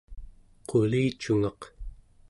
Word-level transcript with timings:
qulicungaq 0.69 1.61